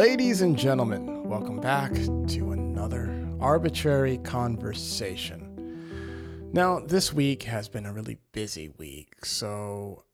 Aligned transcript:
Ladies 0.00 0.40
and 0.40 0.56
gentlemen, 0.56 1.28
welcome 1.28 1.60
back 1.60 1.92
to 1.92 2.52
another 2.52 3.14
arbitrary 3.38 4.16
conversation. 4.16 6.48
Now, 6.54 6.80
this 6.80 7.12
week 7.12 7.42
has 7.42 7.68
been 7.68 7.84
a 7.84 7.92
really 7.92 8.16
busy 8.32 8.70
week, 8.78 9.26
so 9.26 10.04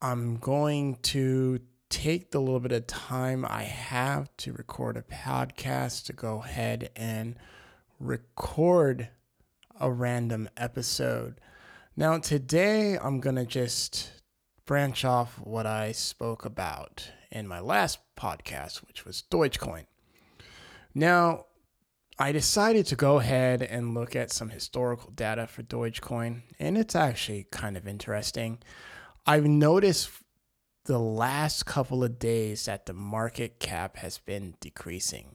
I'm 0.00 0.36
going 0.36 0.94
to 1.02 1.58
take 1.88 2.30
the 2.30 2.40
little 2.40 2.60
bit 2.60 2.70
of 2.70 2.86
time 2.86 3.44
I 3.44 3.64
have 3.64 4.30
to 4.36 4.52
record 4.52 4.96
a 4.96 5.02
podcast 5.02 6.04
to 6.04 6.12
go 6.12 6.44
ahead 6.44 6.90
and 6.94 7.34
record 7.98 9.08
a 9.80 9.90
random 9.90 10.48
episode. 10.56 11.40
Now, 11.96 12.18
today 12.18 12.96
I'm 12.96 13.18
going 13.18 13.34
to 13.34 13.44
just 13.44 14.19
branch 14.70 15.04
off 15.04 15.40
what 15.40 15.66
I 15.66 15.90
spoke 15.90 16.44
about 16.44 17.10
in 17.32 17.48
my 17.48 17.58
last 17.58 17.98
podcast, 18.16 18.86
which 18.86 19.04
was 19.04 19.24
Dogecoin. 19.28 19.86
Now, 20.94 21.46
I 22.20 22.30
decided 22.30 22.86
to 22.86 22.94
go 22.94 23.18
ahead 23.18 23.62
and 23.62 23.94
look 23.94 24.14
at 24.14 24.30
some 24.30 24.50
historical 24.50 25.10
data 25.10 25.48
for 25.48 25.64
Dogecoin, 25.64 26.42
and 26.60 26.78
it's 26.78 26.94
actually 26.94 27.48
kind 27.50 27.76
of 27.76 27.88
interesting. 27.88 28.60
I've 29.26 29.44
noticed 29.44 30.08
the 30.84 31.00
last 31.00 31.66
couple 31.66 32.04
of 32.04 32.20
days 32.20 32.66
that 32.66 32.86
the 32.86 32.94
market 32.94 33.58
cap 33.58 33.96
has 33.96 34.18
been 34.18 34.54
decreasing, 34.60 35.34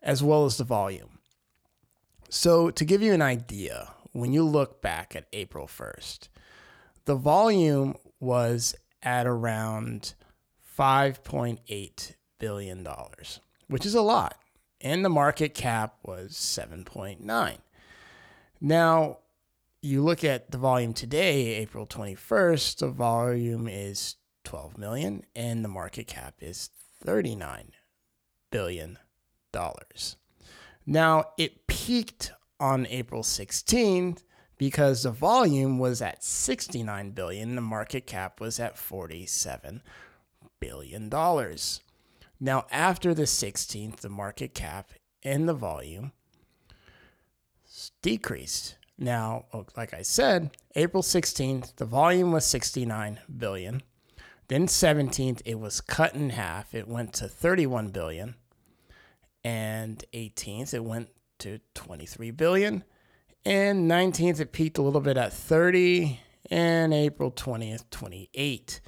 as 0.00 0.22
well 0.22 0.44
as 0.44 0.58
the 0.58 0.62
volume. 0.62 1.18
So, 2.28 2.70
to 2.70 2.84
give 2.84 3.02
you 3.02 3.14
an 3.14 3.22
idea, 3.22 3.90
when 4.12 4.32
you 4.32 4.44
look 4.44 4.80
back 4.80 5.16
at 5.16 5.26
April 5.32 5.66
1st, 5.66 6.28
the 7.06 7.16
volume 7.16 7.96
was 8.24 8.74
at 9.02 9.26
around 9.26 10.14
$5.8 10.78 12.12
billion, 12.38 12.88
which 13.68 13.86
is 13.86 13.94
a 13.94 14.02
lot. 14.02 14.38
And 14.80 15.04
the 15.04 15.10
market 15.10 15.54
cap 15.54 15.96
was 16.02 16.32
7.9. 16.32 17.58
Now, 18.60 19.18
you 19.80 20.02
look 20.02 20.24
at 20.24 20.50
the 20.50 20.58
volume 20.58 20.94
today, 20.94 21.54
April 21.56 21.86
21st, 21.86 22.78
the 22.78 22.88
volume 22.88 23.68
is 23.68 24.16
12 24.44 24.78
million 24.78 25.24
and 25.36 25.64
the 25.64 25.68
market 25.68 26.06
cap 26.06 26.36
is 26.40 26.70
39 27.02 27.72
billion 28.50 28.98
dollars. 29.52 30.16
Now, 30.86 31.26
it 31.38 31.66
peaked 31.66 32.32
on 32.60 32.86
April 32.86 33.22
16th 33.22 34.22
because 34.58 35.02
the 35.02 35.10
volume 35.10 35.78
was 35.78 36.00
at 36.00 36.22
69 36.22 37.10
billion, 37.10 37.54
the 37.54 37.60
market 37.60 38.06
cap 38.06 38.40
was 38.40 38.60
at 38.60 38.78
47 38.78 39.82
billion 40.60 41.08
dollars. 41.08 41.80
Now, 42.40 42.66
after 42.70 43.14
the 43.14 43.22
16th, 43.22 43.96
the 43.98 44.08
market 44.08 44.54
cap 44.54 44.90
and 45.22 45.48
the 45.48 45.54
volume 45.54 46.12
decreased. 48.02 48.76
Now, 48.98 49.46
like 49.76 49.94
I 49.94 50.02
said, 50.02 50.50
April 50.76 51.02
16th, 51.02 51.76
the 51.76 51.84
volume 51.84 52.32
was 52.32 52.44
69 52.44 53.20
billion. 53.38 53.82
Then 54.48 54.66
17th, 54.66 55.40
it 55.44 55.58
was 55.58 55.80
cut 55.80 56.14
in 56.14 56.30
half. 56.30 56.74
It 56.74 56.86
went 56.86 57.12
to 57.14 57.28
31 57.28 57.88
billion. 57.88 58.34
And 59.42 60.04
18th, 60.12 60.74
it 60.74 60.84
went 60.84 61.08
to 61.40 61.60
23 61.74 62.30
billion. 62.30 62.84
And 63.46 63.90
19th, 63.90 64.40
it 64.40 64.52
peaked 64.52 64.78
a 64.78 64.82
little 64.82 65.00
bit 65.00 65.16
at 65.16 65.32
30. 65.32 66.20
And 66.50 66.92
April 66.92 67.30
20th, 67.30 67.84
28. 67.90 68.80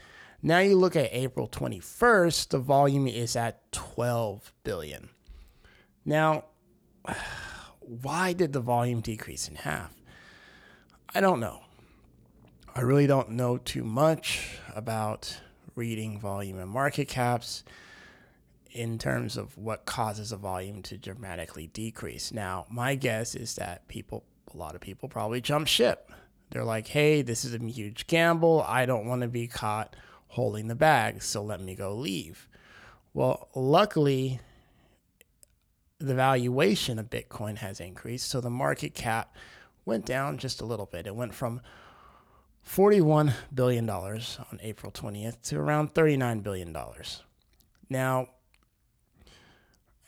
Now 0.43 0.59
you 0.59 0.77
look 0.77 0.95
at 0.95 1.09
April 1.13 1.49
21st, 1.49 2.49
the 2.49 2.59
volume 2.59 3.07
is 3.09 3.35
at 3.35 3.73
12 3.73 4.53
billion. 4.63 5.09
Now, 6.05 6.45
why 7.81 8.33
did 8.33 8.53
the 8.53 8.61
volume 8.61 9.01
decrease 9.01 9.49
in 9.49 9.57
half? 9.57 9.93
I 11.15 11.21
don't 11.21 11.41
know. 11.41 11.61
I 12.75 12.83
really 12.83 13.07
don't 13.07 13.31
know 13.31 13.57
too 13.57 13.85
much 13.85 14.59
about 14.75 15.41
reading 15.75 16.21
volume 16.21 16.59
and 16.59 16.71
market 16.71 17.09
caps 17.09 17.65
in 18.71 18.99
terms 18.99 19.39
of 19.39 19.57
what 19.57 19.87
causes 19.87 20.31
a 20.31 20.37
volume 20.37 20.83
to 20.83 20.99
dramatically 20.99 21.69
decrease. 21.69 22.33
Now, 22.33 22.67
my 22.69 22.95
guess 22.95 23.35
is 23.35 23.55
that 23.55 23.89
people, 23.89 24.25
a 24.53 24.57
lot 24.57 24.75
of 24.75 24.81
people 24.81 25.09
probably 25.09 25.41
jump 25.41 25.67
ship. 25.67 26.11
They're 26.51 26.65
like, 26.65 26.89
hey, 26.89 27.23
this 27.23 27.45
is 27.45 27.55
a 27.55 27.59
huge 27.59 28.07
gamble. 28.07 28.65
I 28.67 28.87
don't 28.87 29.07
want 29.07 29.23
to 29.23 29.29
be 29.29 29.47
caught 29.49 29.97
holding 30.29 30.69
the 30.69 30.75
bag, 30.75 31.23
so 31.23 31.43
let 31.43 31.61
me 31.61 31.75
go 31.75 31.95
leave. 31.95 32.49
Well, 33.15 33.49
luckily, 33.55 34.41
the 35.99 36.15
valuation 36.15 36.99
of 36.99 37.11
Bitcoin 37.11 37.57
has 37.59 37.81
increased, 37.81 38.29
so 38.29 38.41
the 38.41 38.51
market 38.51 38.95
cap 38.95 39.35
went 39.85 40.05
down 40.05 40.39
just 40.39 40.61
a 40.61 40.67
little 40.67 40.87
bit. 40.87 41.07
It 41.07 41.17
went 41.17 41.35
from 41.35 41.61
$41 42.69 43.33
billion 43.55 43.89
on 43.89 44.61
April 44.61 44.93
20th 44.93 45.41
to 45.43 45.59
around 45.59 45.95
$39 45.95 46.43
billion. 46.43 46.77
Now, 47.89 48.29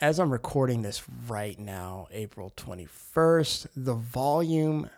as 0.01 0.21
I'm 0.21 0.31
recording 0.31 0.83
this 0.83 1.03
right 1.27 1.59
now, 1.59 2.07
April 2.13 2.53
21st, 2.57 3.67
the 3.77 3.95
volume 3.95 4.89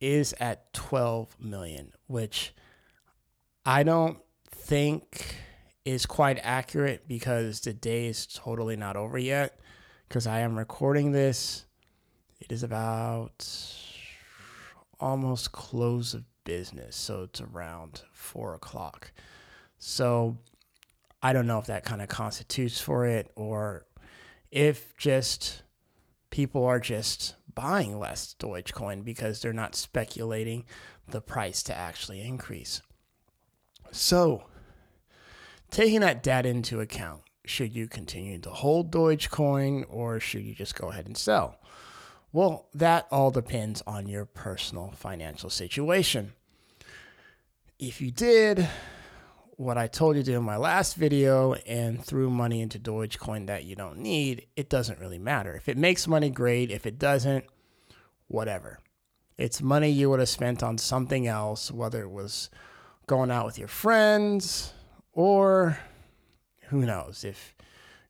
is 0.00 0.34
at 0.38 0.72
12 0.72 1.36
million, 1.40 1.92
which 2.06 2.54
I 3.66 3.82
don't 3.82 4.18
think 4.48 5.36
is 5.84 6.06
quite 6.06 6.38
accurate 6.42 7.08
because 7.08 7.60
the 7.60 7.72
day 7.72 8.06
is 8.06 8.26
totally 8.26 8.76
not 8.76 8.96
over 8.96 9.18
yet. 9.18 9.58
Because 10.08 10.26
I 10.26 10.40
am 10.40 10.56
recording 10.56 11.10
this, 11.12 11.64
it 12.40 12.52
is 12.52 12.62
about 12.62 13.46
almost 15.00 15.50
close 15.50 16.14
of 16.14 16.24
business, 16.44 16.94
so 16.94 17.22
it's 17.24 17.40
around 17.40 18.02
four 18.12 18.54
o'clock. 18.54 19.10
So 19.78 20.36
I 21.22 21.32
don't 21.32 21.46
know 21.46 21.58
if 21.58 21.66
that 21.66 21.84
kind 21.84 22.02
of 22.02 22.08
constitutes 22.08 22.80
for 22.80 23.06
it 23.06 23.30
or 23.36 23.86
if 24.50 24.96
just 24.96 25.62
people 26.30 26.64
are 26.64 26.80
just 26.80 27.36
buying 27.54 27.98
less 27.98 28.34
Dogecoin 28.38 29.04
because 29.04 29.40
they're 29.40 29.52
not 29.52 29.74
speculating 29.74 30.64
the 31.08 31.20
price 31.20 31.62
to 31.64 31.76
actually 31.76 32.20
increase. 32.20 32.82
So, 33.92 34.44
taking 35.70 36.00
that 36.00 36.22
data 36.22 36.48
into 36.48 36.80
account, 36.80 37.22
should 37.44 37.74
you 37.74 37.86
continue 37.86 38.38
to 38.40 38.50
hold 38.50 38.90
Dogecoin 38.90 39.84
or 39.88 40.18
should 40.18 40.42
you 40.42 40.54
just 40.54 40.74
go 40.74 40.90
ahead 40.90 41.06
and 41.06 41.16
sell? 41.16 41.58
Well, 42.32 42.66
that 42.72 43.06
all 43.10 43.30
depends 43.30 43.82
on 43.86 44.08
your 44.08 44.24
personal 44.24 44.92
financial 44.96 45.50
situation. 45.50 46.32
If 47.78 48.00
you 48.00 48.10
did 48.10 48.68
what 49.56 49.78
I 49.78 49.86
told 49.86 50.16
you 50.16 50.22
to 50.22 50.30
do 50.32 50.38
in 50.38 50.44
my 50.44 50.56
last 50.56 50.96
video 50.96 51.54
and 51.54 52.02
threw 52.02 52.30
money 52.30 52.60
into 52.60 52.78
Dogecoin 52.78 53.46
that 53.46 53.64
you 53.64 53.76
don't 53.76 53.98
need, 53.98 54.46
it 54.56 54.68
doesn't 54.68 54.98
really 54.98 55.18
matter. 55.18 55.54
If 55.54 55.68
it 55.68 55.76
makes 55.76 56.08
money, 56.08 56.30
great. 56.30 56.70
If 56.70 56.86
it 56.86 56.98
doesn't, 56.98 57.44
whatever. 58.28 58.78
It's 59.36 59.62
money 59.62 59.90
you 59.90 60.10
would 60.10 60.20
have 60.20 60.28
spent 60.28 60.62
on 60.62 60.78
something 60.78 61.26
else, 61.26 61.70
whether 61.70 62.02
it 62.02 62.10
was 62.10 62.50
going 63.06 63.30
out 63.30 63.46
with 63.46 63.58
your 63.58 63.68
friends, 63.68 64.72
or 65.12 65.78
who 66.68 66.86
knows, 66.86 67.24
if 67.24 67.54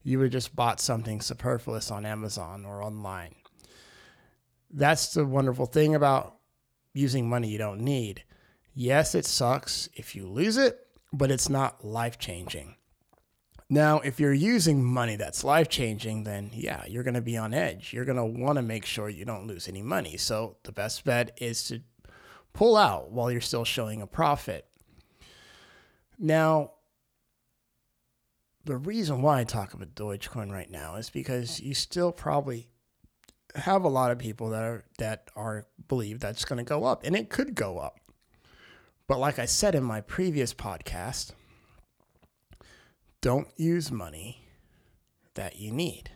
you 0.02 0.18
would 0.18 0.32
just 0.32 0.54
bought 0.54 0.80
something 0.80 1.20
superfluous 1.20 1.90
on 1.90 2.06
Amazon 2.06 2.64
or 2.64 2.82
online. 2.82 3.34
That's 4.70 5.12
the 5.12 5.24
wonderful 5.24 5.66
thing 5.66 5.94
about 5.94 6.36
using 6.94 7.28
money 7.28 7.48
you 7.48 7.58
don't 7.58 7.80
need. 7.80 8.24
Yes, 8.74 9.14
it 9.14 9.26
sucks 9.26 9.88
if 9.94 10.14
you 10.14 10.26
lose 10.26 10.56
it, 10.56 10.86
but 11.12 11.30
it's 11.30 11.48
not 11.48 11.84
life 11.84 12.18
changing. 12.18 12.76
Now, 13.68 14.00
if 14.00 14.20
you're 14.20 14.34
using 14.34 14.84
money 14.84 15.16
that's 15.16 15.44
life 15.44 15.68
changing, 15.68 16.24
then 16.24 16.50
yeah, 16.52 16.84
you're 16.86 17.02
going 17.02 17.14
to 17.14 17.22
be 17.22 17.38
on 17.38 17.54
edge. 17.54 17.92
You're 17.92 18.04
going 18.04 18.18
to 18.18 18.24
want 18.24 18.56
to 18.56 18.62
make 18.62 18.84
sure 18.84 19.08
you 19.08 19.24
don't 19.24 19.46
lose 19.46 19.66
any 19.66 19.82
money. 19.82 20.18
So 20.18 20.56
the 20.64 20.72
best 20.72 21.04
bet 21.04 21.36
is 21.40 21.64
to 21.64 21.80
pull 22.52 22.76
out 22.76 23.10
while 23.12 23.30
you're 23.30 23.40
still 23.40 23.64
showing 23.64 24.02
a 24.02 24.06
profit. 24.06 24.66
Now, 26.18 26.72
the 28.64 28.76
reason 28.76 29.22
why 29.22 29.40
I 29.40 29.44
talk 29.44 29.74
about 29.74 29.94
Dogecoin 29.94 30.52
right 30.52 30.70
now 30.70 30.96
is 30.96 31.10
because 31.10 31.58
you 31.58 31.74
still 31.74 32.12
probably 32.12 32.68
have 33.54 33.84
a 33.84 33.88
lot 33.88 34.10
of 34.10 34.18
people 34.18 34.50
that 34.50 34.62
are 34.62 34.84
that 34.98 35.30
are 35.34 35.66
believe 35.88 36.20
that's 36.20 36.44
going 36.44 36.58
to 36.58 36.64
go 36.64 36.84
up, 36.84 37.04
and 37.04 37.16
it 37.16 37.28
could 37.28 37.54
go 37.54 37.78
up. 37.78 38.00
But 39.06 39.18
like 39.18 39.38
I 39.38 39.46
said 39.46 39.74
in 39.74 39.84
my 39.84 40.00
previous 40.00 40.54
podcast, 40.54 41.32
don't 43.20 43.48
use 43.56 43.90
money 43.90 44.48
that 45.34 45.58
you 45.58 45.70
need. 45.72 46.10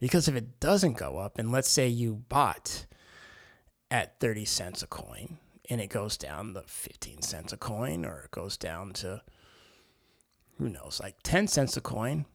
Because 0.00 0.26
if 0.26 0.34
it 0.34 0.58
doesn't 0.58 0.96
go 0.96 1.18
up, 1.18 1.38
and 1.38 1.52
let's 1.52 1.68
say 1.70 1.86
you 1.86 2.24
bought 2.28 2.86
at 3.90 4.18
30 4.20 4.44
cents 4.44 4.82
a 4.82 4.86
coin 4.86 5.38
and 5.70 5.80
it 5.80 5.88
goes 5.88 6.16
down 6.16 6.54
to 6.54 6.62
15 6.66 7.22
cents 7.22 7.52
a 7.52 7.56
coin 7.56 8.04
or 8.04 8.22
it 8.24 8.30
goes 8.30 8.56
down 8.56 8.92
to 8.94 9.22
who 10.58 10.68
knows, 10.68 11.00
like 11.02 11.16
10 11.22 11.46
cents 11.46 11.76
a 11.76 11.80
coin, 11.80 12.26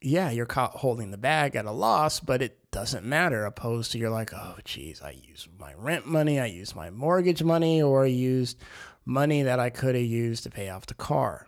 yeah, 0.00 0.30
you're 0.30 0.46
caught 0.46 0.72
holding 0.72 1.10
the 1.10 1.16
bag 1.18 1.54
at 1.56 1.64
a 1.64 1.70
loss, 1.70 2.20
but 2.20 2.42
it 2.42 2.58
doesn't 2.70 3.04
matter. 3.04 3.44
Opposed 3.44 3.92
to 3.92 3.98
you're 3.98 4.10
like, 4.10 4.32
oh, 4.34 4.56
geez, 4.64 5.00
I 5.00 5.10
used 5.10 5.48
my 5.58 5.74
rent 5.74 6.06
money, 6.06 6.40
I 6.40 6.46
used 6.46 6.74
my 6.74 6.90
mortgage 6.90 7.42
money, 7.42 7.80
or 7.80 8.04
I 8.04 8.08
used 8.08 8.58
money 9.04 9.42
that 9.42 9.58
I 9.58 9.70
could 9.70 9.94
have 9.94 10.04
used 10.04 10.44
to 10.44 10.50
pay 10.50 10.68
off 10.68 10.86
the 10.86 10.94
car. 10.94 11.46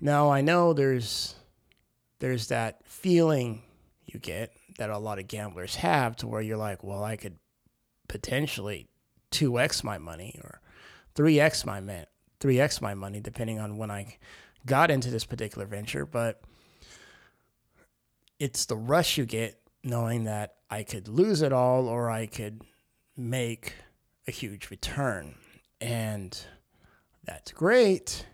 Now 0.00 0.30
I 0.30 0.40
know 0.40 0.72
there's 0.72 1.34
there's 2.18 2.48
that 2.48 2.84
feeling 2.84 3.62
you 4.06 4.18
get 4.18 4.52
that 4.78 4.90
a 4.90 4.98
lot 4.98 5.18
of 5.18 5.28
gamblers 5.28 5.76
have 5.76 6.16
to 6.16 6.26
where 6.26 6.40
you're 6.40 6.56
like, 6.56 6.82
well, 6.82 7.04
I 7.04 7.16
could 7.16 7.36
potentially 8.08 8.88
2x 9.30 9.84
my 9.84 9.98
money 9.98 10.38
or 10.42 10.60
3x 11.14 11.64
my 11.64 12.06
3x 12.40 12.80
my 12.80 12.94
money 12.94 13.20
depending 13.20 13.58
on 13.58 13.76
when 13.76 13.90
I 13.90 14.16
got 14.66 14.90
into 14.90 15.10
this 15.10 15.24
particular 15.24 15.66
venture, 15.66 16.06
but 16.06 16.40
it's 18.38 18.66
the 18.66 18.76
rush 18.76 19.18
you 19.18 19.26
get 19.26 19.60
knowing 19.84 20.24
that 20.24 20.56
I 20.70 20.82
could 20.82 21.08
lose 21.08 21.42
it 21.42 21.52
all 21.52 21.86
or 21.86 22.10
I 22.10 22.26
could 22.26 22.62
make 23.16 23.74
a 24.26 24.30
huge 24.30 24.70
return. 24.70 25.34
And 25.80 26.38
that's 27.24 27.52
great 27.52 28.26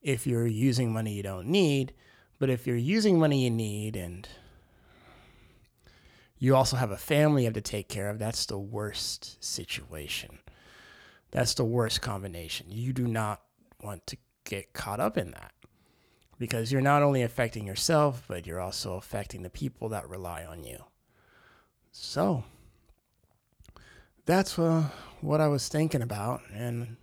if 0.00 0.26
you're 0.26 0.46
using 0.46 0.92
money 0.92 1.12
you 1.12 1.22
don't 1.22 1.46
need. 1.46 1.92
But 2.38 2.50
if 2.50 2.66
you're 2.66 2.76
using 2.76 3.18
money 3.18 3.44
you 3.44 3.50
need 3.50 3.96
and 3.96 4.28
you 6.38 6.56
also 6.56 6.76
have 6.76 6.90
a 6.90 6.96
family 6.96 7.42
you 7.42 7.46
have 7.46 7.54
to 7.54 7.60
take 7.60 7.88
care 7.88 8.10
of, 8.10 8.18
that's 8.18 8.46
the 8.46 8.58
worst 8.58 9.42
situation. 9.42 10.38
That's 11.30 11.54
the 11.54 11.64
worst 11.64 12.02
combination. 12.02 12.66
You 12.70 12.92
do 12.92 13.06
not 13.06 13.42
want 13.82 14.06
to 14.08 14.16
get 14.44 14.72
caught 14.72 15.00
up 15.00 15.16
in 15.16 15.30
that 15.32 15.52
because 16.38 16.72
you're 16.72 16.80
not 16.80 17.02
only 17.02 17.22
affecting 17.22 17.66
yourself, 17.66 18.24
but 18.26 18.46
you're 18.46 18.60
also 18.60 18.94
affecting 18.96 19.42
the 19.42 19.50
people 19.50 19.88
that 19.90 20.08
rely 20.08 20.44
on 20.44 20.64
you. 20.64 20.84
So 21.92 22.42
that's 24.24 24.58
uh, 24.58 24.84
what 25.20 25.40
I 25.40 25.48
was 25.48 25.68
thinking 25.68 26.02
about 26.02 26.42
and 26.52 26.96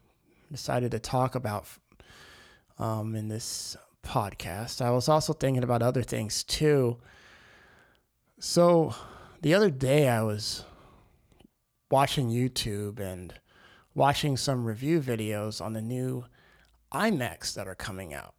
decided 0.51 0.91
to 0.91 0.99
talk 0.99 1.35
about 1.35 1.65
um, 2.77 3.15
in 3.15 3.27
this 3.27 3.75
podcast. 4.03 4.81
I 4.81 4.91
was 4.91 5.09
also 5.09 5.33
thinking 5.33 5.63
about 5.63 5.81
other 5.81 6.03
things 6.03 6.43
too. 6.43 6.97
So 8.39 8.95
the 9.41 9.53
other 9.53 9.69
day 9.69 10.07
I 10.07 10.21
was 10.23 10.63
watching 11.91 12.29
YouTube 12.29 12.99
and 12.99 13.33
watching 13.93 14.37
some 14.37 14.65
review 14.65 15.01
videos 15.01 15.63
on 15.63 15.73
the 15.73 15.81
new 15.81 16.25
iMacs 16.93 17.53
that 17.55 17.67
are 17.67 17.75
coming 17.75 18.13
out. 18.13 18.33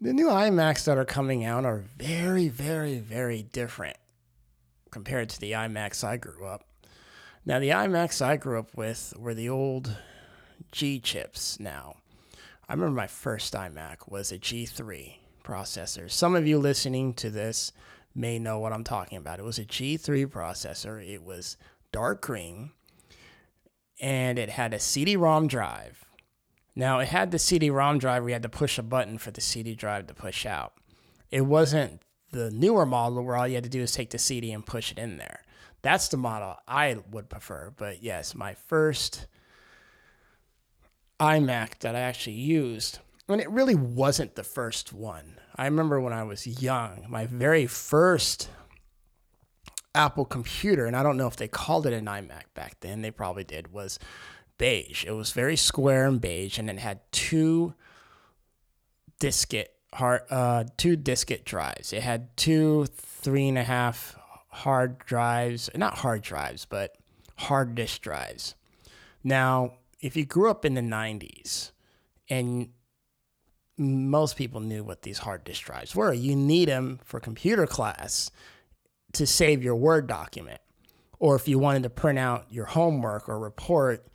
The 0.00 0.12
new 0.12 0.28
iMacs 0.28 0.84
that 0.84 0.98
are 0.98 1.04
coming 1.04 1.44
out 1.44 1.64
are 1.64 1.78
very, 1.78 2.48
very, 2.48 2.98
very 2.98 3.42
different 3.42 3.96
compared 4.90 5.28
to 5.30 5.40
the 5.40 5.52
iMacs 5.52 6.04
I 6.04 6.18
grew 6.18 6.44
up. 6.44 6.67
Now, 7.48 7.58
the 7.58 7.70
iMacs 7.70 8.20
I 8.20 8.36
grew 8.36 8.58
up 8.58 8.76
with 8.76 9.14
were 9.18 9.34
the 9.34 9.48
old 9.48 9.96
G 10.70 11.00
chips 11.00 11.58
now. 11.58 11.96
I 12.68 12.74
remember 12.74 12.94
my 12.94 13.06
first 13.06 13.54
iMac 13.54 14.08
was 14.08 14.30
a 14.30 14.38
G3 14.38 15.14
processor. 15.42 16.10
Some 16.10 16.36
of 16.36 16.46
you 16.46 16.58
listening 16.58 17.14
to 17.14 17.30
this 17.30 17.72
may 18.14 18.38
know 18.38 18.60
what 18.60 18.72
I'm 18.72 18.84
talking 18.84 19.18
about. 19.18 19.40
It 19.40 19.44
was 19.44 19.58
a 19.58 19.64
G3 19.64 20.26
processor. 20.26 21.04
It 21.04 21.24
was 21.24 21.56
dark 21.90 22.20
green 22.20 22.70
and 24.00 24.38
it 24.38 24.50
had 24.50 24.74
a 24.74 24.78
CD 24.78 25.16
ROM 25.16 25.48
drive 25.48 26.04
now, 26.78 27.00
it 27.00 27.08
had 27.08 27.32
the 27.32 27.40
CD 27.40 27.70
ROM 27.70 27.98
drive 27.98 28.22
you 28.28 28.32
had 28.32 28.44
to 28.44 28.48
push 28.48 28.78
a 28.78 28.84
button 28.84 29.18
for 29.18 29.32
the 29.32 29.40
CD 29.40 29.74
drive 29.74 30.06
to 30.06 30.14
push 30.14 30.46
out. 30.46 30.74
It 31.28 31.40
wasn't 31.40 32.02
the 32.30 32.52
newer 32.52 32.86
model 32.86 33.24
where 33.24 33.34
all 33.34 33.48
you 33.48 33.56
had 33.56 33.64
to 33.64 33.68
do 33.68 33.82
is 33.82 33.90
take 33.90 34.10
the 34.10 34.18
CD 34.18 34.52
and 34.52 34.64
push 34.64 34.92
it 34.92 34.98
in 34.98 35.16
there. 35.16 35.42
That's 35.82 36.08
the 36.08 36.16
model 36.16 36.56
I 36.66 36.98
would 37.10 37.28
prefer. 37.28 37.72
But 37.76 38.02
yes, 38.02 38.34
my 38.34 38.54
first 38.54 39.26
iMac 41.20 41.78
that 41.80 41.94
I 41.94 42.00
actually 42.00 42.36
used, 42.36 42.98
and 43.28 43.40
it 43.40 43.50
really 43.50 43.74
wasn't 43.74 44.34
the 44.34 44.44
first 44.44 44.92
one. 44.92 45.38
I 45.56 45.64
remember 45.64 46.00
when 46.00 46.12
I 46.12 46.22
was 46.22 46.46
young, 46.46 47.04
my 47.08 47.26
very 47.26 47.66
first 47.66 48.48
Apple 49.94 50.24
computer, 50.24 50.86
and 50.86 50.94
I 50.94 51.02
don't 51.02 51.16
know 51.16 51.26
if 51.26 51.36
they 51.36 51.48
called 51.48 51.86
it 51.86 51.92
an 51.92 52.06
iMac 52.06 52.54
back 52.54 52.78
then, 52.80 53.02
they 53.02 53.10
probably 53.10 53.44
did, 53.44 53.72
was 53.72 53.98
beige. 54.56 55.04
It 55.04 55.12
was 55.12 55.32
very 55.32 55.56
square 55.56 56.06
and 56.06 56.20
beige, 56.20 56.58
and 56.58 56.70
it 56.70 56.78
had 56.78 57.00
two 57.10 57.74
diskette 59.20 59.68
hard, 59.94 60.22
uh, 60.30 60.64
two 60.76 60.96
diskette 60.96 61.44
drives. 61.44 61.92
It 61.92 62.02
had 62.02 62.36
two 62.36 62.86
three 62.86 63.48
and 63.48 63.58
a 63.58 63.64
half 63.64 64.16
hard 64.48 64.98
drives, 64.98 65.70
not 65.74 65.98
hard 65.98 66.22
drives, 66.22 66.64
but 66.64 66.96
hard 67.36 67.74
disk 67.74 68.00
drives. 68.00 68.54
Now, 69.22 69.74
if 70.00 70.16
you 70.16 70.24
grew 70.24 70.50
up 70.50 70.64
in 70.64 70.74
the 70.74 70.80
'90s, 70.80 71.72
and 72.28 72.70
most 73.76 74.36
people 74.36 74.60
knew 74.60 74.82
what 74.82 75.02
these 75.02 75.18
hard 75.18 75.44
disk 75.44 75.64
drives 75.64 75.94
were, 75.94 76.12
you 76.12 76.34
need 76.34 76.68
them 76.68 76.98
for 77.04 77.20
computer 77.20 77.66
class 77.66 78.30
to 79.12 79.26
save 79.26 79.62
your 79.62 79.76
Word 79.76 80.06
document. 80.06 80.60
Or 81.18 81.36
if 81.36 81.48
you 81.48 81.58
wanted 81.58 81.82
to 81.84 81.90
print 81.90 82.18
out 82.18 82.46
your 82.50 82.66
homework 82.66 83.28
or 83.28 83.38
report, 83.38 84.06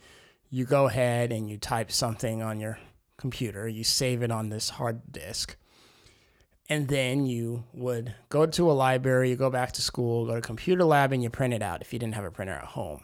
you 0.49 0.65
go 0.65 0.87
ahead 0.87 1.31
and 1.31 1.49
you 1.49 1.57
type 1.57 1.91
something 1.91 2.41
on 2.41 2.59
your 2.59 2.77
computer, 3.17 3.67
you 3.67 3.83
save 3.83 4.21
it 4.21 4.31
on 4.31 4.49
this 4.49 4.69
hard 4.69 5.11
disk, 5.11 5.55
and 6.69 6.87
then 6.87 7.25
you 7.25 7.65
would 7.73 8.15
go 8.29 8.45
to 8.45 8.71
a 8.71 8.73
library, 8.73 9.29
you 9.29 9.35
go 9.35 9.49
back 9.49 9.71
to 9.73 9.81
school, 9.81 10.25
go 10.25 10.35
to 10.35 10.41
computer 10.41 10.83
lab, 10.83 11.11
and 11.11 11.21
you 11.21 11.29
print 11.29 11.53
it 11.53 11.61
out 11.61 11.81
if 11.81 11.91
you 11.93 11.99
didn't 11.99 12.15
have 12.15 12.25
a 12.25 12.31
printer 12.31 12.53
at 12.53 12.63
home. 12.63 13.03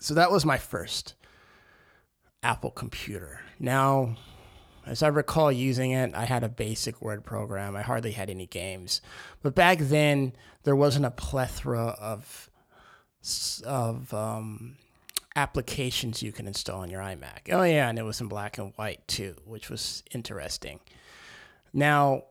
So 0.00 0.14
that 0.14 0.30
was 0.30 0.44
my 0.44 0.58
first 0.58 1.14
Apple 2.42 2.70
computer. 2.70 3.40
Now, 3.58 4.16
as 4.86 5.02
I 5.02 5.08
recall 5.08 5.52
using 5.52 5.90
it, 5.90 6.14
I 6.14 6.24
had 6.24 6.42
a 6.42 6.48
basic 6.48 7.02
Word 7.02 7.24
program. 7.24 7.76
I 7.76 7.82
hardly 7.82 8.12
had 8.12 8.30
any 8.30 8.46
games. 8.46 9.02
But 9.42 9.54
back 9.54 9.78
then, 9.78 10.32
there 10.62 10.76
wasn't 10.76 11.04
a 11.04 11.10
plethora 11.10 11.96
of 12.00 12.50
of 13.66 14.14
um, 14.14 14.76
applications 15.36 16.22
you 16.22 16.32
can 16.32 16.46
install 16.46 16.80
on 16.80 16.90
your 16.90 17.02
iMac. 17.02 17.50
Oh, 17.50 17.64
yeah, 17.64 17.88
and 17.88 17.98
it 17.98 18.04
was 18.04 18.20
in 18.20 18.28
black 18.28 18.56
and 18.56 18.72
white 18.76 19.06
too, 19.06 19.34
which 19.44 19.68
was 19.68 20.02
interesting. 20.12 20.80
Now, 21.72 22.24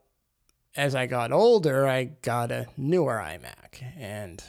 as 0.78 0.94
I 0.94 1.08
got 1.08 1.32
older, 1.32 1.88
I 1.88 2.04
got 2.22 2.52
a 2.52 2.68
newer 2.78 3.16
iMac, 3.16 3.84
and 3.98 4.42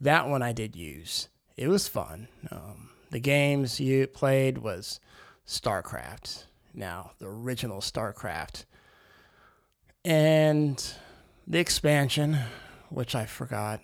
that 0.00 0.28
one 0.28 0.40
I 0.40 0.52
did 0.52 0.76
use. 0.76 1.28
It 1.56 1.66
was 1.66 1.88
fun. 1.88 2.28
Um, 2.52 2.90
the 3.10 3.18
games 3.18 3.80
you 3.80 4.06
played 4.06 4.58
was 4.58 5.00
StarCraft. 5.46 6.44
Now, 6.72 7.10
the 7.18 7.26
original 7.26 7.80
StarCraft. 7.80 8.64
And 10.04 10.82
the 11.48 11.58
expansion, 11.58 12.38
which 12.88 13.16
I 13.16 13.26
forgot 13.26 13.80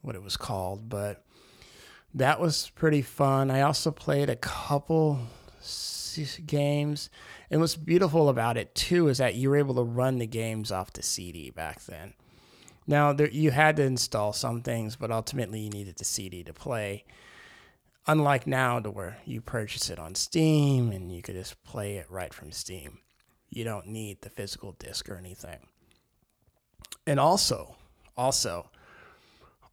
what 0.00 0.14
it 0.14 0.22
was 0.22 0.38
called, 0.38 0.88
but 0.88 1.22
that 2.14 2.40
was 2.40 2.70
pretty 2.74 3.02
fun. 3.02 3.50
I 3.50 3.60
also 3.60 3.90
played 3.90 4.30
a 4.30 4.36
couple 4.36 5.20
games. 6.46 7.10
And 7.50 7.60
what's 7.60 7.76
beautiful 7.76 8.28
about 8.28 8.56
it 8.56 8.74
too 8.74 9.08
is 9.08 9.18
that 9.18 9.34
you 9.34 9.50
were 9.50 9.56
able 9.56 9.74
to 9.76 9.82
run 9.82 10.18
the 10.18 10.26
games 10.26 10.72
off 10.72 10.92
the 10.92 11.02
CD 11.02 11.50
back 11.50 11.82
then. 11.84 12.14
Now 12.86 13.12
there, 13.12 13.28
you 13.28 13.50
had 13.50 13.76
to 13.76 13.82
install 13.82 14.32
some 14.32 14.62
things, 14.62 14.96
but 14.96 15.10
ultimately 15.10 15.60
you 15.60 15.70
needed 15.70 15.96
the 15.96 16.04
CD 16.04 16.44
to 16.44 16.52
play. 16.52 17.04
Unlike 18.06 18.46
now, 18.46 18.78
to 18.78 18.90
where 18.90 19.18
you 19.24 19.40
purchase 19.40 19.90
it 19.90 19.98
on 19.98 20.14
Steam 20.14 20.92
and 20.92 21.10
you 21.10 21.22
could 21.22 21.34
just 21.34 21.62
play 21.64 21.96
it 21.96 22.06
right 22.08 22.32
from 22.32 22.52
Steam. 22.52 22.98
You 23.50 23.64
don't 23.64 23.88
need 23.88 24.22
the 24.22 24.30
physical 24.30 24.72
disc 24.78 25.08
or 25.08 25.16
anything. 25.16 25.58
And 27.06 27.18
also, 27.18 27.76
also, 28.16 28.70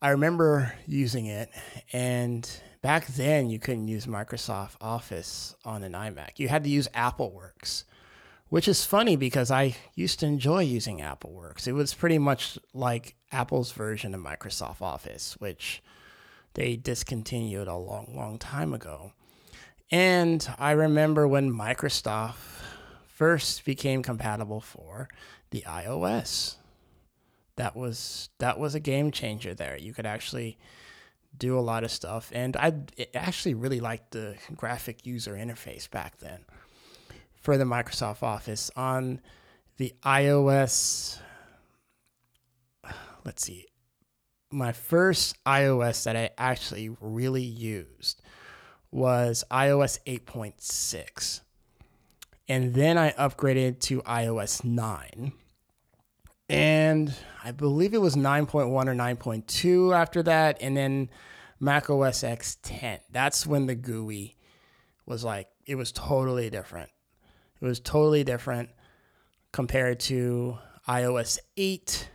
I 0.01 0.09
remember 0.09 0.73
using 0.85 1.27
it, 1.27 1.49
and 1.93 2.49
back 2.83 3.07
then 3.07 3.49
you 3.49 3.57
couldn't 3.57 3.87
use 3.87 4.05
Microsoft 4.05 4.75
Office 4.79 5.55
on 5.65 5.81
an 5.81 5.93
iMac. 5.93 6.37
You 6.37 6.49
had 6.49 6.63
to 6.65 6.69
use 6.69 6.87
AppleWorks, 6.89 7.85
which 8.49 8.67
is 8.67 8.85
funny 8.85 9.15
because 9.15 9.49
I 9.49 9.75
used 9.95 10.19
to 10.19 10.27
enjoy 10.27 10.59
using 10.59 10.99
AppleWorks. 10.99 11.65
It 11.65 11.73
was 11.73 11.95
pretty 11.95 12.19
much 12.19 12.59
like 12.75 13.15
Apple's 13.31 13.71
version 13.71 14.13
of 14.13 14.21
Microsoft 14.21 14.81
Office, 14.83 15.35
which 15.39 15.81
they 16.53 16.75
discontinued 16.75 17.67
a 17.67 17.75
long, 17.75 18.13
long 18.15 18.37
time 18.37 18.73
ago. 18.73 19.13
And 19.89 20.47
I 20.59 20.71
remember 20.71 21.27
when 21.27 21.51
Microsoft 21.51 22.35
first 23.07 23.65
became 23.65 24.03
compatible 24.03 24.61
for 24.61 25.07
the 25.49 25.63
iOS 25.67 26.57
that 27.55 27.75
was 27.75 28.29
that 28.39 28.59
was 28.59 28.75
a 28.75 28.79
game 28.79 29.11
changer 29.11 29.53
there. 29.53 29.77
You 29.77 29.93
could 29.93 30.05
actually 30.05 30.57
do 31.37 31.57
a 31.57 31.61
lot 31.61 31.83
of 31.83 31.91
stuff, 31.91 32.31
and 32.33 32.55
I 32.55 32.73
actually 33.13 33.53
really 33.53 33.79
liked 33.79 34.11
the 34.11 34.35
graphic 34.55 35.05
user 35.05 35.33
interface 35.33 35.89
back 35.89 36.19
then 36.19 36.45
for 37.35 37.57
the 37.57 37.65
Microsoft 37.65 38.23
Office 38.23 38.71
on 38.75 39.19
the 39.77 39.93
iOS. 40.03 41.19
Let's 43.25 43.43
see. 43.43 43.67
My 44.51 44.71
first 44.71 45.43
iOS 45.45 46.03
that 46.03 46.15
I 46.15 46.29
actually 46.37 46.95
really 47.01 47.43
used 47.43 48.21
was 48.91 49.43
iOS 49.49 49.99
8.6. 50.05 51.41
And 52.47 52.73
then 52.73 52.97
I 52.97 53.11
upgraded 53.11 53.79
to 53.81 54.01
iOS 54.03 54.63
9. 54.63 55.33
And 56.49 57.13
I 57.43 57.51
believe 57.51 57.93
it 57.93 58.01
was 58.01 58.15
9.1 58.15 58.67
or 58.67 58.83
9.2 58.83 59.95
after 59.95 60.23
that. 60.23 60.57
And 60.61 60.75
then 60.75 61.09
Mac 61.59 61.89
OS 61.89 62.23
X 62.23 62.57
10. 62.63 62.99
That's 63.11 63.47
when 63.47 63.67
the 63.67 63.75
GUI 63.75 64.35
was 65.05 65.23
like, 65.23 65.47
it 65.65 65.75
was 65.75 65.91
totally 65.91 66.49
different. 66.49 66.89
It 67.61 67.65
was 67.65 67.79
totally 67.79 68.23
different 68.23 68.69
compared 69.51 69.99
to 70.01 70.57
iOS 70.87 71.39
8 71.55 72.09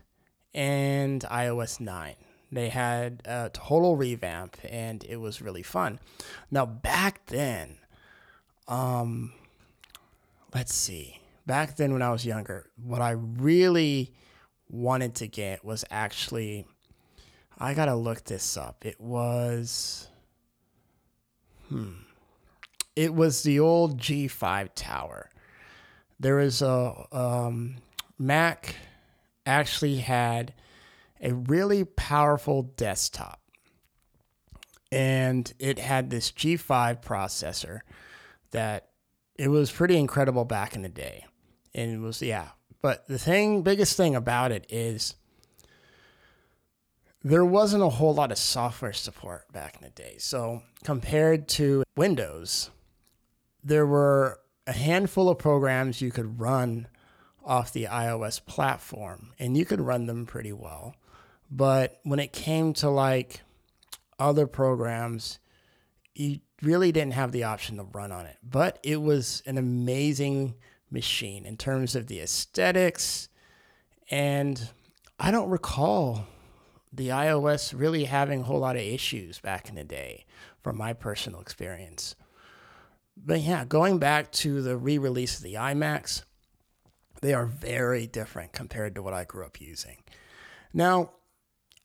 and 0.52 1.22
iOS 1.22 1.80
9. 1.80 2.14
They 2.50 2.68
had 2.68 3.22
a 3.24 3.50
total 3.52 3.96
revamp 3.96 4.56
and 4.68 5.04
it 5.04 5.16
was 5.16 5.42
really 5.42 5.62
fun. 5.62 6.00
Now, 6.50 6.66
back 6.66 7.26
then, 7.26 7.78
um, 8.66 9.32
let's 10.54 10.74
see, 10.74 11.17
back 11.48 11.76
then 11.76 11.94
when 11.94 12.02
I 12.02 12.10
was 12.10 12.26
younger, 12.26 12.70
what 12.76 13.00
I 13.00 13.12
really 13.12 14.12
wanted 14.68 15.14
to 15.16 15.26
get 15.26 15.64
was 15.64 15.82
actually, 15.90 16.66
I 17.58 17.72
gotta 17.72 17.94
look 17.94 18.22
this 18.24 18.56
up. 18.56 18.84
It 18.84 19.00
was, 19.00 20.08
hmm, 21.68 21.94
it 22.94 23.14
was 23.14 23.42
the 23.42 23.58
old 23.60 23.98
G5 23.98 24.68
tower. 24.74 25.30
There 26.20 26.36
was 26.36 26.60
a 26.60 27.06
um, 27.10 27.76
Mac 28.18 28.76
actually 29.46 29.96
had 29.96 30.52
a 31.22 31.32
really 31.32 31.84
powerful 31.84 32.62
desktop. 32.62 33.40
And 34.92 35.50
it 35.58 35.78
had 35.78 36.10
this 36.10 36.30
G5 36.30 37.02
processor 37.02 37.80
that 38.50 38.88
it 39.38 39.48
was 39.48 39.70
pretty 39.70 39.96
incredible 39.96 40.44
back 40.44 40.74
in 40.74 40.82
the 40.82 40.88
day. 40.88 41.24
And 41.74 41.90
it 41.90 41.98
was, 41.98 42.22
yeah. 42.22 42.48
But 42.80 43.06
the 43.08 43.18
thing, 43.18 43.62
biggest 43.62 43.96
thing 43.96 44.14
about 44.14 44.52
it 44.52 44.66
is 44.68 45.14
there 47.22 47.44
wasn't 47.44 47.82
a 47.82 47.88
whole 47.88 48.14
lot 48.14 48.30
of 48.30 48.38
software 48.38 48.92
support 48.92 49.52
back 49.52 49.76
in 49.76 49.82
the 49.82 49.90
day. 49.90 50.16
So 50.18 50.62
compared 50.84 51.48
to 51.48 51.82
Windows, 51.96 52.70
there 53.62 53.86
were 53.86 54.40
a 54.66 54.72
handful 54.72 55.28
of 55.28 55.38
programs 55.38 56.00
you 56.00 56.10
could 56.10 56.40
run 56.40 56.86
off 57.44 57.72
the 57.72 57.84
iOS 57.84 58.44
platform, 58.44 59.32
and 59.38 59.56
you 59.56 59.64
could 59.64 59.80
run 59.80 60.06
them 60.06 60.26
pretty 60.26 60.52
well. 60.52 60.94
But 61.50 61.98
when 62.02 62.18
it 62.18 62.32
came 62.32 62.74
to 62.74 62.90
like 62.90 63.40
other 64.18 64.46
programs, 64.46 65.38
you 66.14 66.40
really 66.62 66.92
didn't 66.92 67.14
have 67.14 67.32
the 67.32 67.44
option 67.44 67.78
to 67.78 67.84
run 67.84 68.12
on 68.12 68.26
it. 68.26 68.36
But 68.42 68.78
it 68.82 69.00
was 69.00 69.42
an 69.46 69.56
amazing 69.56 70.54
machine 70.90 71.44
in 71.44 71.56
terms 71.56 71.94
of 71.94 72.06
the 72.06 72.20
aesthetics. 72.20 73.28
And 74.10 74.70
I 75.18 75.30
don't 75.30 75.50
recall 75.50 76.26
the 76.92 77.08
iOS 77.08 77.74
really 77.78 78.04
having 78.04 78.40
a 78.40 78.44
whole 78.44 78.60
lot 78.60 78.76
of 78.76 78.82
issues 78.82 79.38
back 79.38 79.68
in 79.68 79.74
the 79.74 79.84
day 79.84 80.24
from 80.62 80.76
my 80.76 80.92
personal 80.92 81.40
experience. 81.40 82.14
But 83.16 83.40
yeah, 83.40 83.64
going 83.64 83.98
back 83.98 84.32
to 84.32 84.62
the 84.62 84.76
re 84.76 84.98
release 84.98 85.38
of 85.38 85.42
the 85.42 85.54
iMacs, 85.54 86.22
they 87.20 87.34
are 87.34 87.46
very 87.46 88.06
different 88.06 88.52
compared 88.52 88.94
to 88.94 89.02
what 89.02 89.14
I 89.14 89.24
grew 89.24 89.44
up 89.44 89.60
using. 89.60 89.98
Now, 90.72 91.10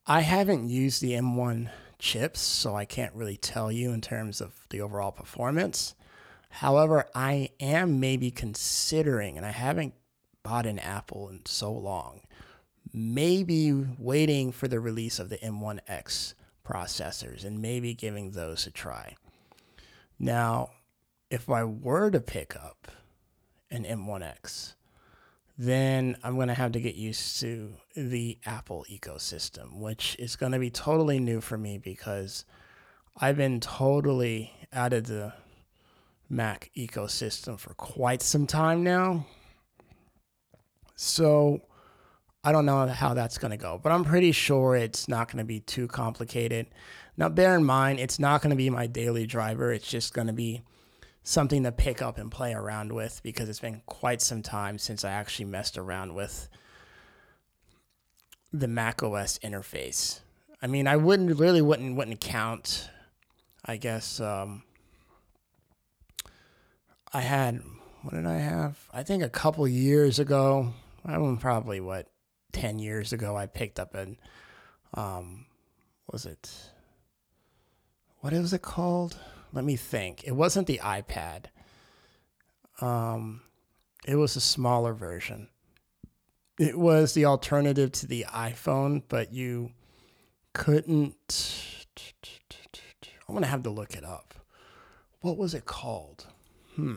I 0.06 0.22
haven't 0.22 0.70
used 0.70 1.02
the 1.02 1.14
M1 1.14 1.70
chips, 1.98 2.42
so 2.42 2.76
I 2.76 2.86
can't 2.86 3.16
really 3.16 3.38
tell 3.38 3.72
you 3.72 3.92
in 3.92 4.02
terms 4.02 4.42
of 4.42 4.68
the 4.70 4.82
overall 4.82 5.12
performance. 5.12 5.96
However, 6.54 7.08
I 7.16 7.50
am 7.60 8.00
maybe 8.00 8.30
considering, 8.30 9.38
and 9.38 9.46
I 9.46 9.50
haven't 9.50 9.96
bought 10.44 10.68
an 10.68 10.78
Apple 10.78 11.30
in 11.30 11.44
so 11.46 11.74
long, 11.74 12.22
maybe 12.94 13.74
waiting 13.98 14.52
for 14.52 14.68
the 14.68 14.80
release 14.80 15.18
of 15.18 15.30
the 15.30 15.40
M1X 15.40 16.36
processors 16.64 17.44
and 17.44 17.60
maybe 17.60 17.96
giving 17.96 18.32
those 18.32 18.68
a 18.68 18.72
try. 18.72 19.16
Now, 20.20 20.70
if 21.32 21.50
I 21.50 21.64
were 21.64 22.12
to 22.12 22.20
pick 22.20 22.56
up 22.56 22.92
an 23.72 23.84
M1X, 23.84 24.76
then 25.58 26.16
I'm 26.24 26.36
going 26.36 26.50
to 26.50 26.54
have 26.54 26.74
to 26.74 26.80
get 26.80 26.94
used 26.94 27.40
to 27.40 27.74
the 27.96 28.38
Apple 28.46 28.86
ecosystem, 28.92 29.80
which 29.80 30.16
is 30.20 30.36
going 30.36 30.52
to 30.52 30.60
be 30.60 30.70
totally 30.70 31.20
new 31.20 31.42
for 31.42 31.58
me 31.58 31.80
because 31.80 32.46
I've 33.18 33.38
been 33.38 33.60
totally 33.60 34.54
out 34.72 34.94
of 34.94 35.08
the 35.08 35.34
Mac 36.30 36.72
ecosystem 36.76 37.60
for 37.60 37.74
quite 37.74 38.22
some 38.22 38.48
time 38.48 38.84
now. 38.84 39.26
So 40.96 41.62
I 42.44 42.52
don't 42.52 42.66
know 42.66 42.88
how 42.88 43.14
that's 43.14 43.38
going 43.38 43.52
to 43.52 43.58
go, 43.58 43.80
but 43.82 43.92
I'm 43.92 44.04
pretty 44.04 44.32
sure 44.32 44.76
it's 44.76 45.08
not 45.08 45.28
going 45.28 45.40
to 45.40 45.46
be 45.46 45.60
too 45.60 45.88
complicated. 45.88 46.68
Now, 47.16 47.30
bear 47.30 47.56
in 47.56 47.64
mind, 47.64 48.00
it's 48.00 48.20
not 48.20 48.42
going 48.42 48.52
to 48.52 48.56
be 48.56 48.70
my 48.70 48.88
daily 48.88 49.26
driver. 49.26 49.72
It's 49.72 49.88
just 49.88 50.14
going 50.14 50.28
to 50.28 50.34
be 50.34 50.64
something 51.24 51.64
to 51.64 51.72
pick 51.72 52.02
up 52.02 52.18
and 52.18 52.30
play 52.30 52.54
around 52.54 52.92
with 52.92 53.22
because 53.24 53.48
it's 53.48 53.60
been 53.60 53.82
quite 53.86 54.22
some 54.22 54.42
time 54.42 54.78
since 54.78 55.06
I 55.06 55.12
actually 55.12 55.46
messed 55.46 55.78
around 55.78 56.16
with 56.16 56.50
the 58.52 58.68
Mac 58.68 59.02
OS 59.02 59.40
interface. 59.40 60.20
I 60.62 60.68
mean, 60.68 60.88
I 60.88 60.98
wouldn't 60.98 61.40
really 61.40 61.62
wouldn't 61.62 61.96
wouldn't 61.96 62.20
count. 62.20 62.90
I 63.66 63.78
guess 63.78 64.20
um, 64.20 64.64
I 67.14 67.22
had 67.22 67.62
what 68.02 68.14
did 68.14 68.26
I 68.26 68.38
have? 68.38 68.90
I 68.92 69.04
think 69.04 69.24
a 69.24 69.30
couple 69.30 69.68
years 69.68 70.20
ago. 70.20 70.74
I 71.06 71.18
mean, 71.18 71.38
probably 71.38 71.80
what 71.80 72.10
ten 72.52 72.80
years 72.80 73.14
ago. 73.14 73.36
I 73.36 73.46
picked 73.46 73.80
up 73.80 73.96
an 73.96 74.18
um, 74.94 75.46
was 76.12 76.26
it 76.26 76.50
what 78.20 78.34
was 78.34 78.54
it 78.54 78.62
called? 78.62 79.18
let 79.54 79.64
me 79.64 79.76
think. 79.76 80.24
It 80.26 80.32
wasn't 80.32 80.68
the 80.68 80.80
iPad. 80.84 81.46
Um, 82.82 83.42
it 84.06 84.16
was 84.16 84.36
a 84.36 84.42
smaller 84.42 84.94
version. 84.94 85.48
It 86.60 86.78
was 86.78 87.14
the 87.14 87.26
alternative 87.26 87.92
to 87.94 88.08
the 88.08 88.26
iPhone, 88.30 89.04
but 89.08 89.32
you 89.32 89.72
couldn't. 90.54 91.56
I'm 93.28 93.36
gonna 93.36 93.48
have 93.48 93.64
to 93.64 93.70
look 93.70 93.94
it 93.94 94.04
up. 94.04 94.34
What 95.22 95.38
was 95.38 95.54
it 95.54 95.66
called? 95.66 96.28
Hmm. 96.76 96.96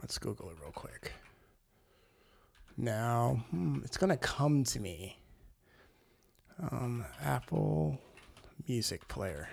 Let's 0.00 0.18
Google 0.18 0.50
it 0.50 0.56
real 0.60 0.72
quick. 0.72 1.12
Now, 2.76 3.44
hmm, 3.50 3.80
it's 3.84 3.96
gonna 3.96 4.16
come 4.16 4.64
to 4.64 4.80
me. 4.80 5.18
Um, 6.70 7.04
Apple 7.22 7.98
Music 8.68 9.06
Player. 9.08 9.48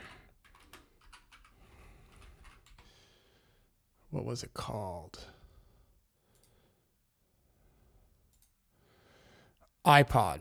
what 4.14 4.26
was 4.26 4.44
it 4.44 4.54
called? 4.54 5.20
iPod. 9.86 10.40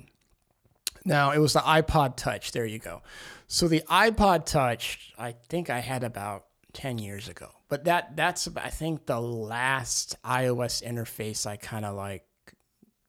Now 1.05 1.33
it 1.33 1.38
was 1.38 1.55
the 1.55 1.61
iPod 1.61 2.17
Touch. 2.17 2.52
There 2.52 2.67
you 2.67 2.79
go. 2.79 3.02
So 3.49 3.67
the 3.67 3.81
iPod 3.91 4.45
Touch, 4.47 5.12
I 5.19 5.35
think 5.49 5.69
I 5.69 5.81
had 5.81 6.05
about 6.05 6.45
ten 6.73 6.99
years 6.99 7.29
ago, 7.29 7.49
but 7.73 7.85
that 7.85 8.14
that's 8.17 8.47
I 8.55 8.69
think 8.69 9.07
the 9.07 9.19
last 9.19 10.23
iOS 10.23 10.87
interface 10.87 11.47
I 11.47 11.57
kind 11.57 11.87
of 11.87 11.95
like 11.95 12.26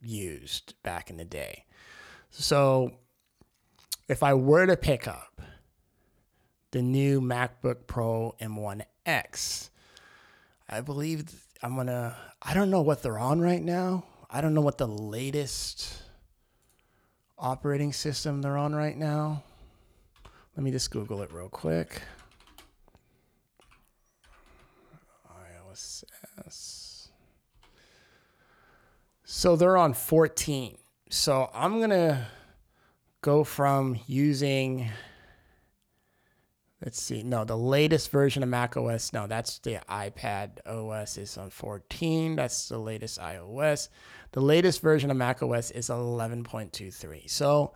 used 0.02 0.82
back 0.84 1.10
in 1.10 1.18
the 1.18 1.26
day. 1.26 1.66
So 2.30 2.94
if 4.08 4.24
I 4.24 4.36
were 4.36 4.66
to 4.66 4.78
pick 4.78 5.06
up 5.06 5.42
the 6.72 6.82
new 6.82 7.20
MacBook 7.20 7.88
Pro 7.88 8.38
M1X, 8.40 9.70
I 10.70 10.80
believe 10.80 11.46
I'm 11.62 11.76
gonna. 11.76 12.16
I 12.42 12.54
don't 12.54 12.70
know 12.70 12.84
what 12.84 13.04
they're 13.04 13.20
on 13.20 13.42
right 13.42 13.62
now. 13.62 14.06
I 14.30 14.40
don't 14.40 14.54
know 14.54 14.62
what 14.62 14.78
the 14.78 14.88
latest 14.88 15.94
operating 17.38 17.92
system 17.92 18.42
they're 18.42 18.58
on 18.58 18.74
right 18.74 18.98
now. 18.98 19.44
Let 20.56 20.64
me 20.64 20.72
just 20.72 20.90
Google 20.90 21.22
it 21.22 21.34
real 21.34 21.50
quick. 21.50 22.02
iOS. 25.74 27.10
So 29.36 29.56
they're 29.56 29.78
on 29.78 29.96
14. 29.96 30.78
So 31.10 31.50
I'm 31.56 31.80
gonna 31.80 32.28
go 33.22 33.44
from 33.44 34.00
using 34.06 34.92
let's 36.86 37.02
see. 37.02 37.24
No, 37.24 37.44
the 37.44 37.58
latest 37.58 38.12
version 38.12 38.44
of 38.44 38.50
Mac 38.50 38.78
OS. 38.78 39.12
No, 39.12 39.26
that's 39.26 39.58
the 39.58 39.80
iPad 39.90 40.60
OS 40.68 41.18
is 41.18 41.36
on 41.40 41.50
14. 41.50 42.36
That's 42.36 42.70
the 42.70 42.78
latest 42.78 43.20
iOS. 43.20 43.90
The 44.34 44.40
latest 44.40 44.84
version 44.84 45.10
of 45.10 45.18
Mac 45.18 45.42
OS 45.42 45.72
is 45.72 45.90
11.23. 45.90 47.28
So 47.28 47.74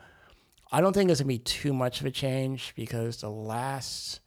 I 0.72 0.80
don't 0.80 0.94
think 0.94 1.10
it's 1.10 1.22
gonna 1.22 1.28
be 1.28 1.40
too 1.40 1.74
much 1.74 2.02
of 2.02 2.06
a 2.06 2.12
change 2.12 2.74
because 2.76 3.22
the 3.22 3.32
last 3.32 4.20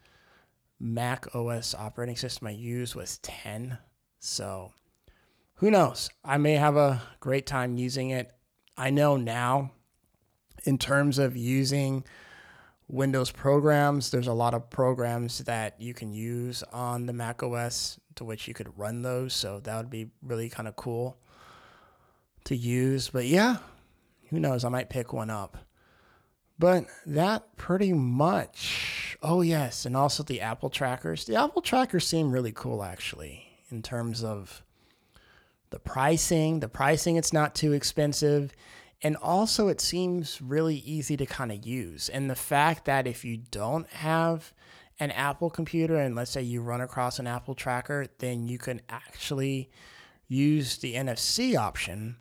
Mac 0.80 1.32
OS 1.32 1.76
operating 1.76 2.16
system 2.16 2.48
I 2.48 2.50
used 2.50 2.96
was 2.96 3.18
10. 3.18 3.78
So 4.18 4.72
who 5.60 5.70
knows? 5.70 6.08
I 6.24 6.38
may 6.38 6.54
have 6.54 6.76
a 6.76 7.02
great 7.20 7.46
time 7.46 7.76
using 7.76 8.08
it. 8.10 8.32
I 8.78 8.88
know 8.88 9.18
now, 9.18 9.72
in 10.64 10.78
terms 10.78 11.18
of 11.18 11.36
using 11.36 12.02
Windows 12.88 13.30
programs, 13.30 14.10
there's 14.10 14.26
a 14.26 14.32
lot 14.32 14.54
of 14.54 14.70
programs 14.70 15.38
that 15.40 15.78
you 15.78 15.92
can 15.92 16.14
use 16.14 16.62
on 16.72 17.04
the 17.04 17.12
Mac 17.12 17.42
OS 17.42 18.00
to 18.14 18.24
which 18.24 18.48
you 18.48 18.54
could 18.54 18.76
run 18.78 19.02
those. 19.02 19.34
So 19.34 19.60
that 19.60 19.76
would 19.76 19.90
be 19.90 20.10
really 20.22 20.48
kind 20.48 20.66
of 20.66 20.76
cool 20.76 21.18
to 22.44 22.56
use. 22.56 23.10
But 23.10 23.26
yeah, 23.26 23.58
who 24.30 24.40
knows? 24.40 24.64
I 24.64 24.70
might 24.70 24.88
pick 24.88 25.12
one 25.12 25.28
up. 25.28 25.58
But 26.58 26.86
that 27.04 27.54
pretty 27.58 27.92
much. 27.92 29.18
Oh, 29.22 29.42
yes. 29.42 29.84
And 29.84 29.94
also 29.94 30.22
the 30.22 30.40
Apple 30.40 30.70
trackers. 30.70 31.26
The 31.26 31.36
Apple 31.36 31.60
trackers 31.60 32.06
seem 32.06 32.30
really 32.32 32.52
cool, 32.52 32.82
actually, 32.82 33.44
in 33.70 33.82
terms 33.82 34.24
of 34.24 34.62
the 35.70 35.78
pricing. 35.78 36.60
The 36.60 36.68
pricing, 36.68 37.16
it's 37.16 37.32
not 37.32 37.54
too 37.54 37.72
expensive. 37.72 38.52
And 39.02 39.16
also, 39.16 39.68
it 39.68 39.80
seems 39.80 40.42
really 40.42 40.76
easy 40.76 41.16
to 41.16 41.26
kind 41.26 41.50
of 41.50 41.64
use. 41.64 42.08
And 42.08 42.28
the 42.28 42.34
fact 42.34 42.84
that 42.84 43.06
if 43.06 43.24
you 43.24 43.38
don't 43.38 43.88
have 43.88 44.52
an 44.98 45.10
Apple 45.12 45.48
computer, 45.48 45.96
and 45.96 46.14
let's 46.14 46.30
say 46.30 46.42
you 46.42 46.60
run 46.60 46.82
across 46.82 47.18
an 47.18 47.26
Apple 47.26 47.54
tracker, 47.54 48.06
then 48.18 48.46
you 48.46 48.58
can 48.58 48.82
actually 48.90 49.70
use 50.28 50.78
the 50.78 50.94
NFC 50.94 51.56
option 51.56 52.16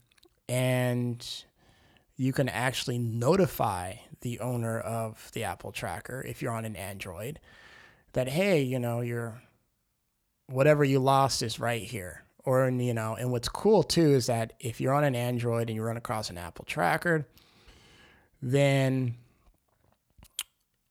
and 0.47 1.25
you 2.15 2.33
can 2.33 2.49
actually 2.49 2.97
notify 2.97 3.93
the 4.21 4.39
owner 4.39 4.79
of 4.79 5.31
the 5.33 5.43
Apple 5.43 5.71
tracker 5.71 6.25
if 6.27 6.41
you're 6.41 6.51
on 6.51 6.65
an 6.65 6.75
Android 6.75 7.39
that 8.13 8.27
hey, 8.27 8.61
you 8.61 8.79
know, 8.79 9.01
your 9.01 9.41
whatever 10.47 10.83
you 10.83 10.99
lost 10.99 11.43
is 11.43 11.59
right 11.59 11.83
here. 11.83 12.23
Or 12.49 12.67
you 12.67 12.95
know, 12.95 13.15
and 13.15 13.31
what's 13.31 13.47
cool 13.47 13.83
too 13.83 14.15
is 14.15 14.25
that 14.25 14.53
if 14.59 14.81
you're 14.81 14.95
on 14.95 15.03
an 15.03 15.13
Android 15.13 15.69
and 15.69 15.75
you 15.75 15.83
run 15.83 15.97
across 15.97 16.31
an 16.31 16.37
Apple 16.39 16.65
tracker, 16.65 17.27
then 18.41 19.13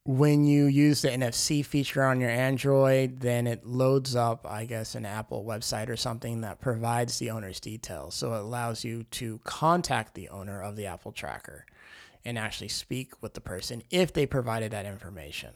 when 0.05 0.45
you 0.45 0.67
use 0.67 1.03
the 1.03 1.09
NFC 1.09 1.67
feature 1.67 2.05
on 2.05 2.21
your 2.21 2.31
Android, 2.31 3.19
then 3.19 3.49
it 3.49 3.67
loads 3.67 4.15
up, 4.15 4.47
I 4.49 4.67
guess, 4.67 4.95
an 4.95 5.05
Apple 5.05 5.45
website 5.45 5.89
or 5.89 5.97
something 5.97 6.43
that 6.43 6.61
provides 6.61 7.19
the 7.19 7.31
owner's 7.31 7.59
details. 7.59 8.15
So 8.15 8.35
it 8.35 8.39
allows 8.39 8.85
you 8.85 9.03
to 9.11 9.41
contact 9.43 10.15
the 10.15 10.29
owner 10.29 10.63
of 10.63 10.77
the 10.77 10.87
Apple 10.87 11.11
tracker 11.11 11.67
and 12.25 12.39
actually 12.39 12.69
speak 12.69 13.21
with 13.21 13.35
the 13.35 13.41
person 13.41 13.83
if 13.91 14.13
they 14.13 14.27
provided 14.27 14.71
that 14.71 14.87
information. 14.87 15.55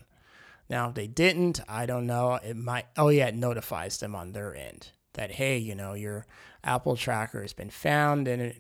Now, 0.69 0.89
if 0.89 0.97
they 0.97 1.07
didn't, 1.07 1.61
I 1.69 1.87
don't 1.87 2.09
know. 2.09 2.41
It 2.43 2.57
might, 2.57 2.87
oh, 2.97 3.11
yeah, 3.11 3.29
it 3.29 3.37
notifies 3.37 3.99
them 3.99 4.17
on 4.17 4.33
their 4.33 4.53
end 4.57 4.89
that, 5.15 5.33
hey, 5.33 5.59
you 5.59 5.75
know, 5.75 5.95
your 5.95 6.27
Apple 6.65 6.97
tracker 6.97 7.43
has 7.43 7.53
been 7.53 7.71
found. 7.71 8.29
And 8.29 8.43
it, 8.43 8.57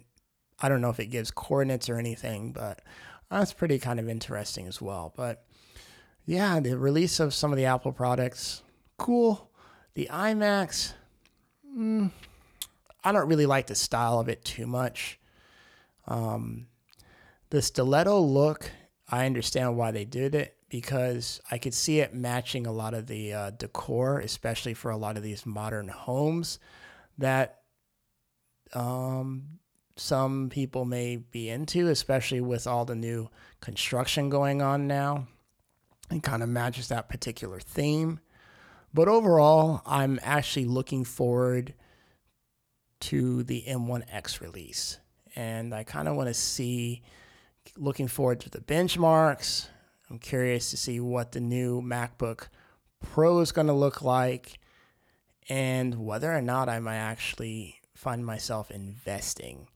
I 0.60 0.68
don't 0.68 0.80
know 0.80 0.90
if 0.90 1.00
it 1.00 1.06
gives 1.06 1.30
coordinates 1.30 1.88
or 1.88 1.98
anything, 1.98 2.52
but 2.52 2.80
that's 3.30 3.52
pretty 3.52 3.78
kind 3.78 3.98
of 3.98 4.08
interesting 4.08 4.66
as 4.66 4.80
well. 4.80 5.12
But 5.16 5.44
yeah, 6.24 6.60
the 6.60 6.78
release 6.78 7.20
of 7.20 7.34
some 7.34 7.52
of 7.52 7.56
the 7.56 7.64
Apple 7.64 7.92
products, 7.92 8.62
cool. 8.98 9.50
The 9.94 10.08
iMacs, 10.10 10.94
mm, 11.76 12.10
I 13.04 13.12
don't 13.12 13.28
really 13.28 13.46
like 13.46 13.66
the 13.66 13.74
style 13.74 14.18
of 14.18 14.28
it 14.28 14.44
too 14.44 14.66
much. 14.66 15.18
Um, 16.06 16.68
the 17.50 17.60
stiletto 17.60 18.20
look, 18.20 18.70
I 19.10 19.26
understand 19.26 19.76
why 19.76 19.90
they 19.90 20.04
did 20.04 20.34
it 20.34 20.56
because 20.72 21.38
I 21.50 21.58
could 21.58 21.74
see 21.74 22.00
it 22.00 22.14
matching 22.14 22.66
a 22.66 22.72
lot 22.72 22.94
of 22.94 23.06
the 23.06 23.34
uh, 23.34 23.50
decor, 23.50 24.20
especially 24.20 24.72
for 24.72 24.90
a 24.90 24.96
lot 24.96 25.18
of 25.18 25.22
these 25.22 25.44
modern 25.44 25.88
homes 25.88 26.58
that 27.18 27.60
um, 28.72 29.58
some 29.96 30.48
people 30.48 30.86
may 30.86 31.16
be 31.16 31.50
into, 31.50 31.88
especially 31.88 32.40
with 32.40 32.66
all 32.66 32.86
the 32.86 32.94
new 32.94 33.28
construction 33.60 34.30
going 34.30 34.62
on 34.62 34.86
now. 34.86 35.26
It 36.10 36.22
kind 36.22 36.42
of 36.42 36.48
matches 36.48 36.88
that 36.88 37.10
particular 37.10 37.60
theme. 37.60 38.20
But 38.94 39.08
overall, 39.08 39.82
I'm 39.84 40.18
actually 40.22 40.64
looking 40.64 41.04
forward 41.04 41.74
to 43.00 43.42
the 43.42 43.64
M1X 43.68 44.40
release. 44.40 45.00
And 45.36 45.74
I 45.74 45.84
kind 45.84 46.08
of 46.08 46.16
want 46.16 46.28
to 46.28 46.34
see 46.34 47.02
looking 47.76 48.08
forward 48.08 48.40
to 48.40 48.48
the 48.48 48.60
benchmarks. 48.60 49.68
I'm 50.12 50.18
curious 50.18 50.70
to 50.72 50.76
see 50.76 51.00
what 51.00 51.32
the 51.32 51.40
new 51.40 51.80
MacBook 51.80 52.48
Pro 53.00 53.40
is 53.40 53.50
going 53.50 53.68
to 53.68 53.72
look 53.72 54.02
like 54.02 54.58
and 55.48 56.04
whether 56.04 56.30
or 56.30 56.42
not 56.42 56.68
I 56.68 56.80
might 56.80 56.98
actually 56.98 57.80
find 57.94 58.22
myself 58.22 58.70
investing 58.70 59.68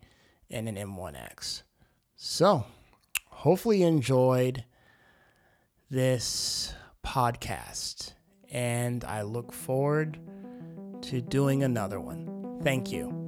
in 0.51 0.69
an 0.69 0.77
M1X. 0.77 1.63
So, 2.17 2.67
hopefully, 3.31 3.81
you 3.81 3.87
enjoyed 3.87 4.65
this 5.89 6.75
podcast, 7.03 8.13
and 8.51 9.07
I 9.07 9.23
look 9.23 9.55
forward 9.55 10.19
to 11.01 11.23
doing 11.23 11.63
another 11.63 11.99
one. 11.99 12.61
Thank 12.63 12.93
you. 12.93 13.26